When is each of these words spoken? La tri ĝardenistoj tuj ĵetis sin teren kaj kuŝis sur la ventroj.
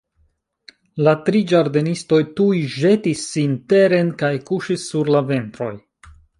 La 1.07 1.11
tri 1.27 1.41
ĝardenistoj 1.51 2.19
tuj 2.41 2.49
ĵetis 2.77 3.23
sin 3.35 3.55
teren 3.75 4.13
kaj 4.25 4.35
kuŝis 4.51 4.91
sur 4.91 5.15
la 5.17 5.25
ventroj. 5.33 5.73